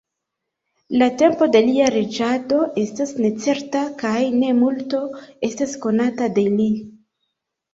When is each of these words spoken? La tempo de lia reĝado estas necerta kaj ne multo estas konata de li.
La 1.01 1.09
tempo 1.21 1.47
de 1.55 1.59
lia 1.67 1.89
reĝado 1.95 2.57
estas 2.85 3.13
necerta 3.25 3.83
kaj 4.01 4.17
ne 4.39 4.49
multo 4.63 5.03
estas 5.51 5.77
konata 5.85 6.31
de 6.41 6.49
li. 6.57 6.69